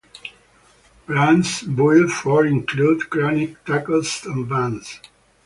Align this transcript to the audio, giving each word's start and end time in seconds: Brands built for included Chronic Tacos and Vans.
Brands 1.05 1.61
built 1.61 2.09
for 2.09 2.43
included 2.47 3.07
Chronic 3.11 3.63
Tacos 3.65 4.25
and 4.25 4.47
Vans. 4.47 4.99